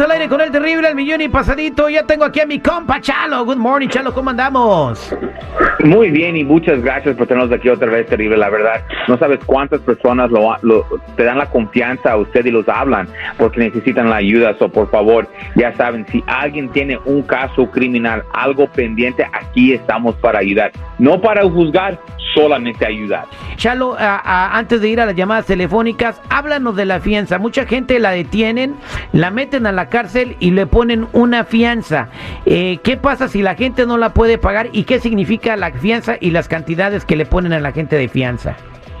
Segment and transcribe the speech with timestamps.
[0.00, 1.88] Al aire con el terrible, el millón y pasadito.
[1.88, 3.44] Ya tengo aquí a mi compa Chalo.
[3.44, 5.14] Good morning, Chalo, ¿cómo andamos?
[5.84, 8.36] Muy bien y muchas gracias por tenernos aquí otra vez, terrible.
[8.36, 10.84] La verdad, no sabes cuántas personas lo, lo-
[11.16, 14.54] te dan la confianza a usted y los hablan porque necesitan la ayuda.
[14.58, 20.14] So, por favor, ya saben, si alguien tiene un caso criminal, algo pendiente, aquí estamos
[20.16, 20.72] para ayudar.
[20.98, 21.98] No para juzgar,
[22.34, 23.24] solamente ayudar.
[23.56, 27.38] Chalo, a- antes de ir a las llamadas telefónicas, háblanos de la fianza.
[27.38, 28.76] Mucha gente la detienen,
[29.12, 32.08] la meten a la cárcel y le ponen una fianza.
[32.44, 36.16] Eh, ¿Qué pasa si la gente no la puede pagar y qué significa la fianza
[36.20, 38.56] y las cantidades que le ponen a la gente de fianza?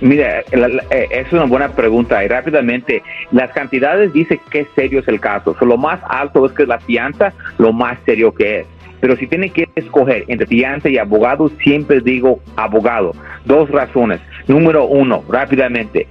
[0.00, 5.20] Mira, eh, es una buena pregunta y rápidamente, las cantidades dicen qué serio es el
[5.20, 5.54] caso.
[5.58, 8.66] So, lo más alto es que la fianza, lo más serio que es.
[9.00, 13.12] Pero si tiene que escoger entre fianza y abogado, siempre digo abogado.
[13.46, 14.20] Dos razones.
[14.50, 16.08] Número uno, rápidamente,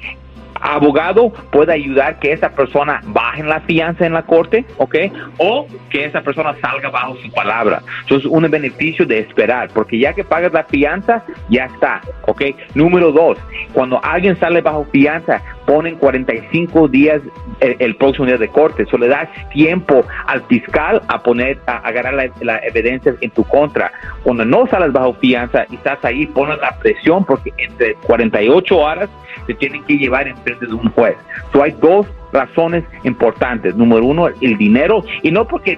[0.61, 4.95] abogado puede ayudar que esa persona baje la fianza en la corte, ¿ok?
[5.37, 7.81] O que esa persona salga bajo su palabra.
[8.03, 12.43] Entonces, un beneficio de esperar, porque ya que pagas la fianza, ya está, ¿ok?
[12.75, 13.37] Número dos,
[13.73, 17.21] cuando alguien sale bajo fianza, ponen 45 días
[17.59, 18.83] el, el próximo día de corte.
[18.83, 23.43] Eso le das tiempo al fiscal a poner, a agarrar la, la evidencia en tu
[23.43, 23.91] contra.
[24.23, 29.09] Cuando no sales bajo fianza y estás ahí, pones la presión porque entre 48 horas
[29.45, 31.15] te tienen que llevar en frente de un juez.
[31.53, 33.75] So hay dos razones importantes.
[33.75, 35.77] Número uno, el dinero, y no porque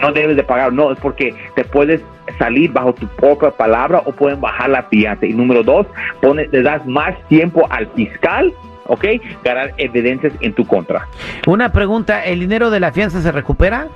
[0.00, 2.02] no debes de pagar, no, es porque te puedes
[2.38, 5.26] salir bajo tu propia palabra o pueden bajar la fianza.
[5.26, 5.86] Y número dos,
[6.20, 8.52] pone, le das más tiempo al fiscal,
[8.86, 9.04] ¿ok?
[9.44, 11.06] Ganar evidencias en tu contra.
[11.46, 13.88] Una pregunta, ¿el dinero de la fianza se recupera?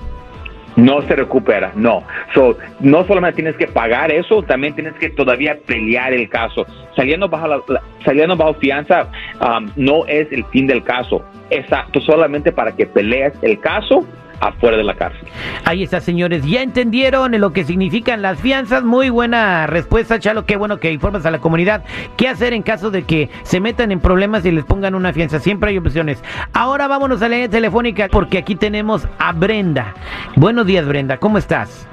[0.77, 2.03] No se recupera, no.
[2.34, 6.67] So, no solamente tienes que pagar eso, también tienes que todavía pelear el caso.
[6.97, 9.09] Saliendo bajo, la- la- saliendo bajo fianza
[9.41, 11.25] um, no es el fin del caso.
[11.51, 14.05] Exacto, solamente para que pelees el caso
[14.49, 15.27] afuera de la cárcel.
[15.65, 16.44] Ahí está, señores.
[16.44, 18.84] Ya entendieron lo que significan las fianzas.
[18.84, 20.44] Muy buena respuesta, Chalo.
[20.47, 21.82] Qué bueno que informas a la comunidad.
[22.16, 25.38] ¿Qué hacer en caso de que se metan en problemas y les pongan una fianza?
[25.41, 26.22] Siempre hay opciones.
[26.53, 29.94] Ahora vámonos a la línea telefónica porque aquí tenemos a Brenda.
[30.37, 31.16] Buenos días, Brenda.
[31.19, 31.88] ¿Cómo estás?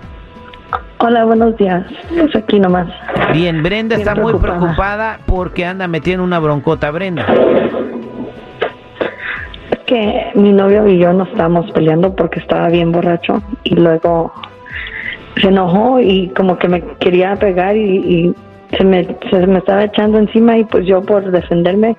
[1.00, 1.84] Hola, buenos días.
[2.09, 2.88] Pues aquí nomás.
[3.34, 4.59] Bien, Brenda Bien está muy preocupada.
[4.59, 7.25] preocupada porque anda metiendo una broncota, Brenda.
[9.91, 14.31] Que mi novio y yo nos estábamos peleando porque estaba bien borracho y luego
[15.35, 18.34] se enojó y como que me quería pegar y,
[18.78, 21.97] se, me, se me estaba echando encima y pues yo por defenderme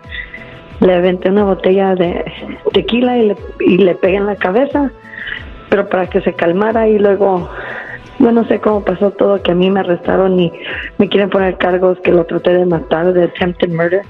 [0.80, 2.24] le aventé una botella de
[2.72, 4.90] tequila y le, y le pegué en la cabeza,
[5.68, 7.46] pero para que se calmara y luego
[8.20, 10.50] yo no sé cómo pasó todo, que a mí me arrestaron y
[10.96, 14.00] me quieren poner cargos que lo traté de matar, de attempted murder.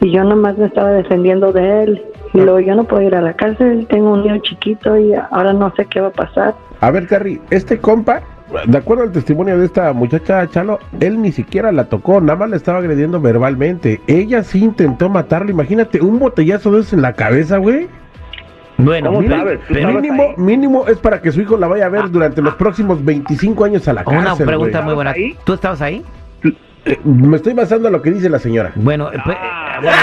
[0.00, 2.02] Y yo nomás me estaba defendiendo de él.
[2.34, 5.52] Y luego yo no puedo ir a la cárcel, tengo un niño chiquito y ahora
[5.52, 6.54] no sé qué va a pasar.
[6.80, 8.20] A ver, Terry, este compa,
[8.66, 12.50] de acuerdo al testimonio de esta muchacha Chalo, él ni siquiera la tocó, nada más
[12.50, 14.00] la estaba agrediendo verbalmente.
[14.06, 17.88] Ella sí intentó matarlo, imagínate, un botellazo de esos en la cabeza, güey.
[18.78, 19.58] Bueno, ¿Cómo mira, sabes?
[19.60, 22.42] ¿Tú pero- sabes Mínimo, mínimo es para que su hijo la vaya a ver durante
[22.42, 24.20] los próximos 25 años a la cárcel.
[24.20, 24.84] una pregunta güey.
[24.84, 25.14] muy buena.
[25.44, 26.04] ¿Tú estabas ahí?
[26.84, 28.72] Eh, me estoy basando en lo que dice la señora.
[28.76, 29.96] Bueno, Ah, bueno,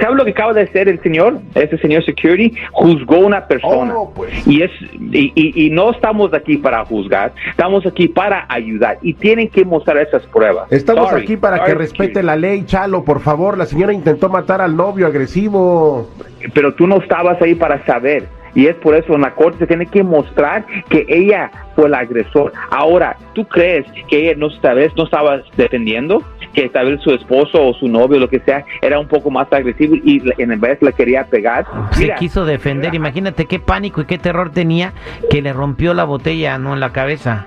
[0.00, 1.38] ¿Sabe lo que acaba de hacer el señor?
[1.54, 3.94] Ese señor security juzgó a una persona.
[3.96, 4.46] Oh, pues.
[4.46, 9.14] Y es y, y- y no estamos aquí para juzgar, estamos aquí para ayudar y
[9.14, 10.70] tienen que mostrar esas pruebas.
[10.72, 12.26] Estamos Sorry, aquí para sorry, que respete security.
[12.26, 13.56] la ley, Chalo, por favor.
[13.58, 16.08] La señora intentó matar al novio agresivo.
[16.52, 18.26] Pero tú no estabas ahí para saber.
[18.54, 21.94] Y es por eso en la corte se tiene que mostrar que ella fue el
[21.94, 22.52] agresor.
[22.70, 26.22] Ahora, ¿tú crees que ella no, esta vez no estaba defendiendo?
[26.52, 29.52] Que tal vez su esposo o su novio, lo que sea, era un poco más
[29.52, 31.66] agresivo y en vez le quería pegar.
[31.90, 32.94] se quiso defender.
[32.94, 34.92] Imagínate qué pánico y qué terror tenía
[35.30, 37.46] que le rompió la botella, no en la cabeza.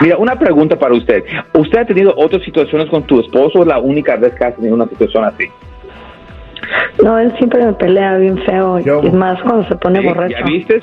[0.00, 1.24] Mira, una pregunta para usted.
[1.54, 4.54] ¿Usted ha tenido otras situaciones con tu esposo o es la única vez que has
[4.54, 5.48] tenido una situación así?
[7.02, 8.78] No, él siempre me pelea bien feo.
[8.80, 10.06] Yo- Y más cuando se pone ¿Sí?
[10.06, 10.36] borracho.
[10.38, 10.82] ¿Ya viste?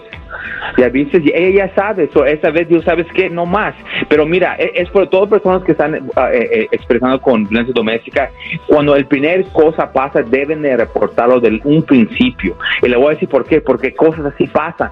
[0.77, 3.75] Ya viste, y ella ya sabe, so, esa vez Dios sabes que no más.
[4.09, 8.29] Pero mira, e- es, por todas personas que están eh, eh, expresando con violencia doméstica,
[8.67, 12.55] cuando el primer cosa pasa, deben de reportarlo del un principio.
[12.81, 14.89] Y le voy a decir por qué, porque cosas así pasan.